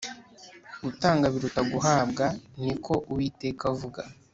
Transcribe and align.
gutanga 0.83 1.25
biruta 1.33 1.61
guhabwa 1.71 2.25
ni 2.63 2.73
ko 2.85 2.93
uwiteka 3.11 3.63
avuga 3.73 4.01